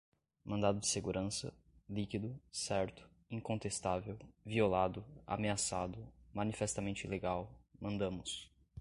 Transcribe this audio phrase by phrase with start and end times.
[0.43, 1.53] mandado de segurança,
[1.87, 8.49] líquido, certo, incontestável, violado, ameaçado, manifestamente ilegal, mandamus